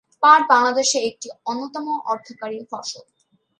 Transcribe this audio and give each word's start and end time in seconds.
পাট 0.23 0.41
বাংলাদেশের 0.49 1.03
একটি 1.09 1.27
অন্যতম 1.45 1.85
অর্থকরী 2.11 2.57
ফসল। 2.71 3.05